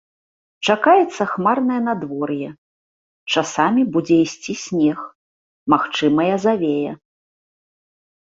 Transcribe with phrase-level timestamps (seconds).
[0.67, 2.47] Чакаецца хмарнае надвор'е,
[3.33, 4.97] часамі будзе ісці снег,
[5.75, 6.93] магчымая завея.